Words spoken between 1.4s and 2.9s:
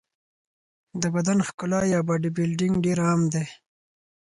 ښکلا یا باډي بلډینګ